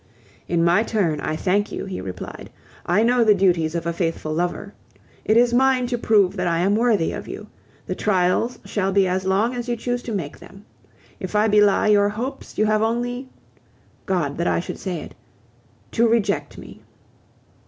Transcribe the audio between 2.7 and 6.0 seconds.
"I know the duties of a faithful lover. It is mine to